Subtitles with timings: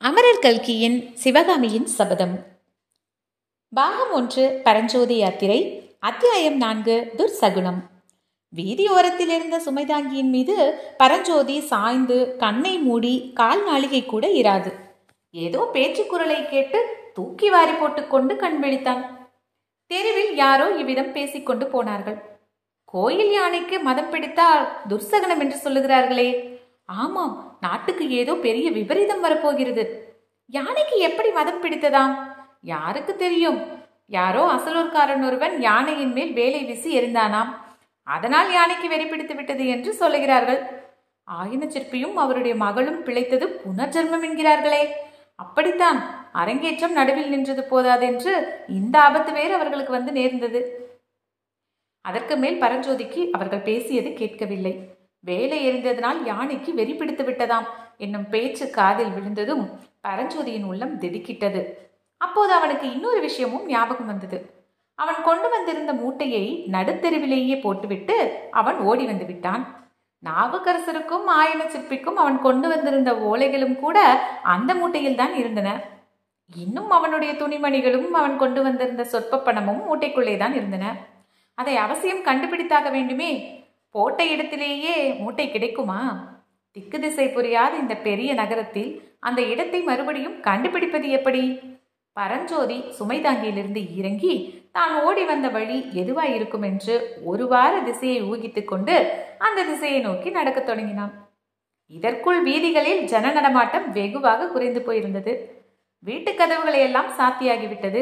[0.00, 2.34] அமரர் கல்கியின் சிவகாமியின் சபதம்.
[3.72, 5.56] பாகம் ஒன்று பரஞ்சோதி யாத்திரை
[5.98, 7.80] அத்தியாயம் நான்கு துர்சகுணம்.
[8.56, 10.56] வீதியோரத்தில் இருந்த சுமைதாங்கியின் மீது
[10.98, 14.72] பரஞ்சோதி சாய்ந்து கண்ணை மூடி கால் நாளிகை கூட இராது.
[15.30, 19.02] ஏதோ பேச்சு குரலை கேட்டு தூக்கி வாரி போட்டுக்கொண்டு கண் விழித்தான்.
[19.86, 22.18] தெருவில் யாரோ இவ்விதம் பேசிக்கொண்டு போனார்கள்.
[22.84, 26.57] கோயில் யானைக்கு மதம் பிடித்தால் துர்சகனம் என்று சொல்லுகிறார்களே
[26.88, 30.14] ஆமாம் நாட்டுக்கு ஏதோ பெரிய விபரீதம் வரப்போகிறது.
[30.46, 32.14] யானைக்கு எப்படி மதம் பிடித்ததாம்?
[32.62, 33.58] யாருக்கு தெரியும்?
[34.06, 37.50] யாரோ அசலூர்காரன் ஒருவன் யானையின் மேல் வேலை வீசி எரிந்தானாம்
[38.02, 40.60] அதனால் யானைக்கு வெறி பிடித்து விட்டது என்று சொல்லுகிறார்கள்.
[41.24, 44.82] ஆயின சிற்பியும் அவருடைய மகளும் பிழைத்தது புனர்ஜென்மம் என்கிறார்களே.
[45.34, 45.98] அப்படித்தான்
[46.32, 50.60] அரங்கேற்றம் நடுவில் நின்றது போதாதென்று இந்த ஆபத்து வேறு அவர்களுக்கு வந்து நேர்ந்தது.
[52.00, 54.96] அதற்கு மேல் பரஞ்சோதிக்கு அவர்கள் பேசியது கேட்கவில்லை.
[55.20, 59.64] வேலை எரிந்ததனால் யானைக்கு வெறி பிடித்து விட்டதாம் என்னும் பேச்சு காதில் விழுந்ததும்
[60.08, 61.62] பரஞ்சோதியின் உள்ளம் திடுக்கிட்டது.
[62.20, 64.38] அப்போது அவனுக்கு இன்னொரு விஷயமும் ஞாபகம் வந்தது.
[64.94, 68.16] அவன் கொண்டு வந்திருந்த மூட்டையை நடுத்தெருவிலேயே போட்டுவிட்டு
[68.50, 69.64] அவன் ஓடி வந்து விட்டான்.
[70.22, 73.98] நாவுக்கரசருக்கும் ஆயன சிற்பிக்கும் அவன் கொண்டு வந்திருந்த ஓலைகளும் கூட
[74.54, 75.68] அந்த மூட்டையில் தான் இருந்தன.
[76.56, 80.84] இன்னும் அவனுடைய துணிமணிகளும் அவன் கொண்டு வந்திருந்த சொற்ப பணமும் மூட்டைக்குள்ளே தான் இருந்தன.
[81.54, 83.30] அதை அவசியம் கண்டுபிடித்தாக வேண்டுமே.
[83.90, 86.00] போட்ட இடத்திலேயே மூட்டை கிடைக்குமா?
[86.70, 91.60] திக்கு திசை புரியாத இந்த பெரிய நகரத்தில் அந்த இடத்தை மறுபடியும் கண்டுபிடிப்பது எப்படி?
[92.12, 99.24] பரஞ்சோதி சுமைதாங்கியிலிருந்து இறங்கி தான் ஓடி வந்த வழி எதுவாய் இருக்கும் என்று ஒரு வார திசையை ஊகித்துக் கொண்டு
[99.38, 101.28] அந்த திசையை நோக்கி நடக்கத் தொடங்கினான்.
[101.86, 105.34] இதற்குள் வீதிகளில் ஜன நடமாட்டம் வெகுவாக குறைந்து போயிருந்தது.
[105.98, 108.00] வீட்டு கதவுகளை எல்லாம் சாத்தியாகிவிட்டது.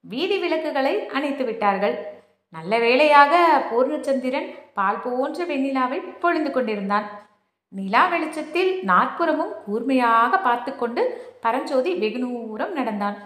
[0.00, 2.19] வீதி விளக்குகளை அணைத்து விட்டார்கள்.
[2.52, 3.32] நல்ல வேளையாக
[3.70, 7.06] பூர்ணச்சந்திரன் பால் போன்ற வெண்ணிலாவை பொழிந்து கொண்டிருந்தான்.
[7.68, 11.02] நிலா வெளிச்சத்தில் நாற்புறமும் கூர்மையாக பார்த்து கொண்டு
[11.40, 13.16] பரஞ்சோதி வெகு தூரம் நடந்தான்.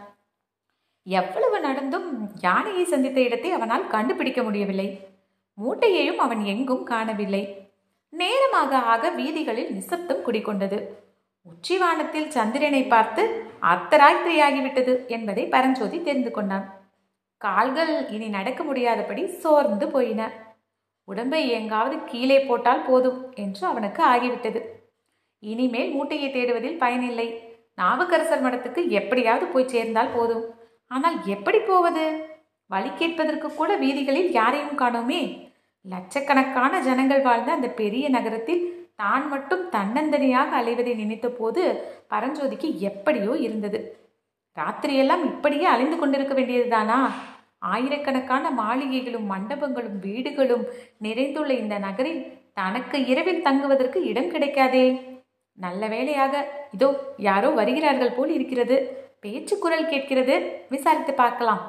[1.07, 2.09] எவ்வளவு நடந்தும்
[2.41, 4.89] யானையை சந்தித்த இடத்தை அவனால் கண்டுபிடிக்க முடியவில்லை.
[5.59, 7.43] மூட்டையையும் அவன் எங்கும் காணவில்லை.
[8.13, 10.79] நேரமாக ஆக வீதிகளில் நிசப்தம் குடிக்கொண்டது
[11.47, 13.23] உச்சிவானத்தில் சந்திரனை பார்த்து
[13.73, 16.84] அர்த்தராத்திரியாகிவிட்டது என்பதை பரஞ்சோதி தெரிந்து கொண்டான்.
[17.41, 20.23] கால்கள் இனி நடக்க முடியாதபடி சோர்ந்து போயின.
[21.09, 24.61] உடம்பை எங்காவது கீழே போட்டால் போதும் என்று அவனுக்கு ஆகிவிட்டது.
[25.43, 27.27] இனிமேல் மூட்டையை தேடுவதில் பயனில்லை.
[27.75, 30.45] நாவுக்கரசர் மடத்துக்கு எப்படியாவது போய் சேர்ந்தால் போதும்.
[30.91, 32.05] ஆனால் எப்படி போவது?
[32.71, 35.23] வழி கேட்பதற்கு கூட வீதிகளில் யாரையும் காணோமே.
[35.87, 38.63] லட்சக்கணக்கான ஜனங்கள் வாழ்ந்த அந்த பெரிய நகரத்தில்
[38.95, 41.63] தான் மட்டும் தன்னந்தனியாக அலைவதை நினைத்த போது
[42.11, 43.81] பரஞ்சோதிக்கு எப்படியோ இருந்தது.
[44.57, 46.99] ராத்திரியெல்லாம் இப்படியே அலைந்து கொண்டிருக்க வேண்டியதுதானா?
[47.59, 50.65] ஆயிரக்கணக்கான மாளிகைகளும் மண்டபங்களும் வீடுகளும்
[50.99, 52.21] நிறைந்துள்ள இந்த நகரில்
[52.53, 55.03] தனக்கு இரவில் தங்குவதற்கு இடம் கிடைக்காதே.
[55.59, 56.35] நல்ல வேளையாக
[56.73, 58.77] இதோ யாரோ வருகிறார்கள் போல் இருக்கிறது.
[59.21, 60.35] பேச்சு குரல் கேட்கிறது.
[60.69, 61.63] விசாரித்து பார்க்கலாம்.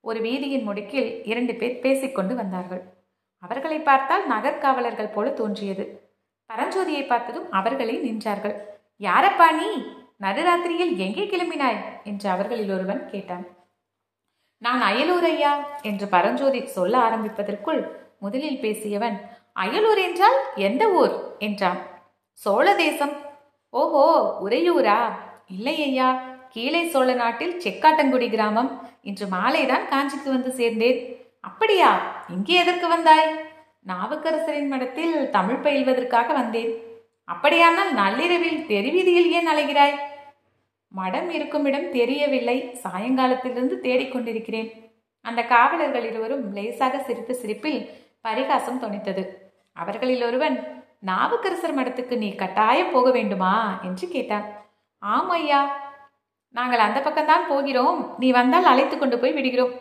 [0.00, 2.82] ஒரு வீதியின் முடுக்கில் இரண்டு பேர் பேசிக்கொண்டு வந்தார்கள்.
[3.38, 5.84] அவர்களை பார்த்தால் நகர்காவலர்கள் போல தோன்றியது.
[6.50, 8.56] பரஞ்சோதியை பார்த்ததும் அவர்களே நின்றார்கள்.
[9.00, 9.70] யாரப்பா நீ?
[10.20, 11.80] நடுராத்திரியில் எங்கே கிளம்பினாய்?
[12.04, 13.46] என்று அவர்களில் ஒருவன் கேட்டான்.
[14.58, 15.52] நான் அயலூர் ஐயா
[15.82, 17.80] என்று பரஞ்சோதி சொல்ல ஆரம்பிப்பதற்குள்
[18.18, 19.16] முதலில் பேசியவன்
[19.60, 21.14] அயலூர் என்றால் எந்த ஊர்?
[21.38, 21.78] என்றான்.
[22.32, 23.14] சோழ தேசம்.
[23.70, 24.04] ஓஹோ
[24.44, 24.98] உறையூரா?
[25.46, 26.08] இல்லை ஐயா
[26.48, 28.70] கீழே சோழ நாட்டில் செக்காட்டங்குடி கிராமம்.
[29.02, 30.98] இன்று மாலைதான் காஞ்சிக்கு வந்து சேர்ந்தேன்.
[31.40, 31.90] அப்படியா
[32.28, 33.28] இங்கே எதற்கு வந்தாய்?
[33.86, 36.72] நாவுக்கரசரின் மடத்தில் தமிழ் பயில்வதற்காக வந்தேன்.
[37.28, 39.98] அப்படியானால் நள்ளிரவில் தெருவீதியில் ஏன் அலைகிறாய்?
[40.88, 42.78] மடம் இருக்கும் இடம் தெரியவில்லை.
[42.82, 44.90] சாயங்காலத்திலிருந்து தேடிக்கொண்டிருக்கிறேன்.
[45.20, 47.90] அந்த காவலர்கள் இருவரும் லேசாக சிரித்த சிரிப்பில்
[48.20, 49.26] பரிகாசம் தொனித்தது.
[49.72, 53.80] அவர்களில் ஒருவன் நாவுக்கரசர் மடத்துக்கு நீ கட்டாயம் போக வேண்டுமா?
[53.82, 54.44] என்று கேட்டான்.
[54.98, 55.92] ஆம் ஐயா.
[56.50, 58.14] நாங்கள் அந்த பக்கம்தான் போகிறோம்.
[58.18, 59.72] நீ வந்தால் அழைத்து கொண்டு போய் விடுகிறோம்.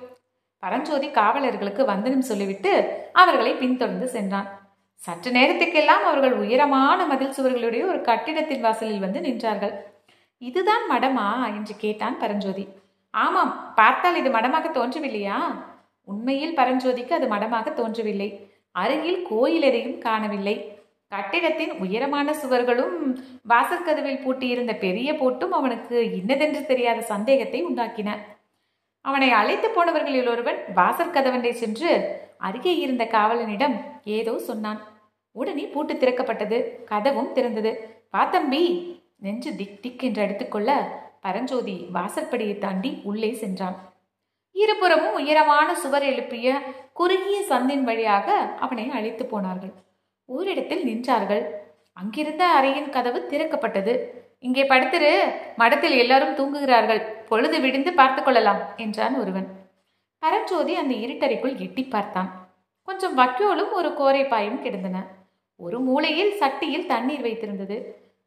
[0.59, 4.66] பரஞ்சோதி காவலர்களுக்கு வந்தனம் சொல்லிவிட்டு அவர்களை பின்தொடர்ந்து சென்றான்.
[5.01, 9.73] சற்று நேரத்துக்கெல்லாம் அவர்கள் உயரமான மதில் சுவர்களுடைய ஒரு கட்டிடத்தின் வாசலில் வந்து நின்றார்கள்.
[10.37, 11.27] இதுதான் மடமா?
[11.55, 12.67] என்று கேட்டான் பரஞ்சோதி.
[13.13, 15.37] ஆமாம் பார்த்தால் இது மடமாக தோன்றவில்லையா?
[16.03, 18.29] உண்மையில் பரஞ்சோதிக்கு அது மடமாக தோன்றவில்லை.
[18.71, 20.55] அருகில் கோயில் எதையும் காணவில்லை.
[21.11, 22.95] கட்டிடத்தின் உயரமான சுவர்களும்
[23.49, 28.09] வாசற்கதவில் பூட்டியிருந்த பெரிய போட்டும் அவனுக்கு இன்னதென்று தெரியாத சந்தேகத்தை உண்டாக்கின.
[29.01, 31.91] அவனை அழைத்து போனவர்களில் ஒருவன் வாசற்கதவண்டை சென்று
[32.37, 34.81] அருகே இருந்த காவலனிடம் ஏதோ சொன்னான்.
[35.31, 36.85] உடனே பூட்டு திறக்கப்பட்டது.
[36.85, 37.75] கதவும் திறந்தது.
[38.11, 40.71] வா தம்பி நெஞ்சு திக் திக் என்று அடித்துக்கொள்ள
[41.21, 43.77] பரஞ்சோதி வாசற்படியை தாண்டி உள்ளே சென்றான்.
[44.51, 46.61] இருபுறமும் உயரமான சுவர் எழுப்பிய
[46.93, 49.73] குறுகிய சந்தின் வழியாக அவனை அழைத்து போனார்கள்.
[50.25, 51.43] ஓரிடத்தில் நின்றார்கள்.
[51.93, 53.93] அங்கிருந்த அறையின் கதவு திறக்கப்பட்டது.
[54.39, 55.11] இங்கே படுத்திரு.
[55.55, 57.01] மடத்தில் எல்லாரும் தூங்குகிறார்கள்.
[57.25, 59.47] பொழுது விடிந்து பார்த்து கொள்ளலாம் என்றான் ஒருவன்.
[60.19, 62.49] பரஞ்சோதி அந்த இருட்டறைக்குள் எட்டி பார்த்தான்.
[62.83, 65.07] கொஞ்சம் வக்கோலும் ஒரு கோரைப்பாயும் கிடந்தன.
[65.55, 67.83] ஒரு மூலையில் சட்டியில் தண்ணீர் வைத்திருந்தது.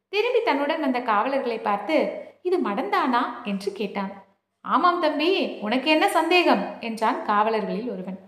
[0.09, 3.43] திரும்பி தன்னுடன் வந்த காவலர்களை பார்த்து இது மடந்தானா?
[3.43, 4.23] என்று கேட்டான்.
[4.61, 6.79] ஆமாம் தம்பி உனக்கு என்ன சந்தேகம்?
[6.79, 8.19] என்றான் காவலர்களில் ஒருவன்.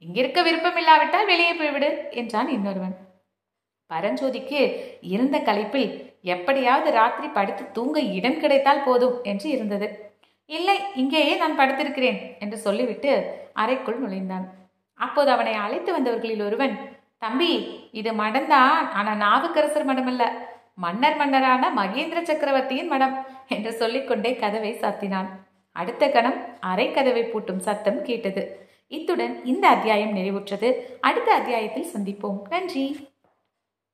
[0.00, 2.96] இங்கிருக்க விருப்பம் இல்லாவிட்டால் வெளியே போய்விடு என்றான் இன்னொருவன்.
[3.90, 10.03] பரஞ்சோதிக்கு இருந்த களைப்பில் எப்படியாவது ராத்திரி படுத்து தூங்க இடம் கிடைத்தால் போதும் என்று இருந்தது.
[10.46, 13.12] இல்லை இங்கேயே நான் படுத்திருக்கிறேன் என்று சொல்லிவிட்டு
[13.52, 14.46] அறைக்குள் நுழைந்தான்.
[14.94, 16.74] அப்போது அவனை அழைத்து வந்தவர்களில் ஒருவன்
[17.18, 17.52] தம்பி
[17.92, 20.24] இது மடம்தான் ஆனால் நாவுக்கரசர் மடம் அல்ல
[20.74, 23.14] மன்னர் மன்னரான மகேந்திர சக்கரவர்த்தியின் மடம்
[23.48, 25.28] என்று சொல்லிக்கொண்டே கதவை சாத்தினான்.
[25.72, 28.42] அடுத்த கணம் அரை கதவை பூட்டும் சத்தம் கேட்டது.
[28.88, 30.70] இத்துடன் இந்த அத்தியாயம் நிறைவுற்றது.
[31.00, 32.38] அடுத்த அத்தியாயத்தில் சந்திப்போம்.
[32.48, 33.08] நன்றி.